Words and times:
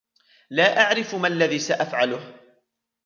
لا 0.49 0.81
أعرف 0.83 1.15
ما 1.15 1.27
الذي 1.27 1.59
سأفعله؟ 1.59 2.33